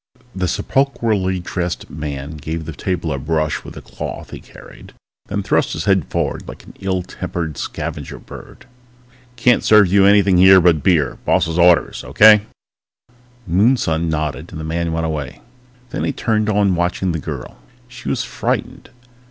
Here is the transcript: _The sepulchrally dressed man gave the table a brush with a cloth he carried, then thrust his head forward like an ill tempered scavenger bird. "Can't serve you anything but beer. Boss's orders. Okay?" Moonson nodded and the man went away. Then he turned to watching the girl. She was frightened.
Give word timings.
_The 0.35 0.47
sepulchrally 0.47 1.39
dressed 1.43 1.87
man 1.87 2.37
gave 2.37 2.65
the 2.65 2.73
table 2.73 3.13
a 3.13 3.19
brush 3.19 3.63
with 3.63 3.77
a 3.77 3.83
cloth 3.83 4.31
he 4.31 4.39
carried, 4.39 4.93
then 5.27 5.43
thrust 5.43 5.73
his 5.73 5.85
head 5.85 6.05
forward 6.09 6.47
like 6.47 6.63
an 6.65 6.73
ill 6.79 7.03
tempered 7.03 7.55
scavenger 7.55 8.17
bird. 8.17 8.65
"Can't 9.35 9.63
serve 9.63 9.93
you 9.93 10.07
anything 10.07 10.37
but 10.63 10.81
beer. 10.81 11.19
Boss's 11.23 11.59
orders. 11.59 12.03
Okay?" 12.03 12.47
Moonson 13.45 14.09
nodded 14.09 14.49
and 14.51 14.59
the 14.59 14.63
man 14.65 14.91
went 14.91 15.05
away. 15.05 15.39
Then 15.91 16.03
he 16.03 16.11
turned 16.11 16.47
to 16.47 16.53
watching 16.55 17.11
the 17.11 17.19
girl. 17.19 17.59
She 17.87 18.09
was 18.09 18.23
frightened. 18.23 18.89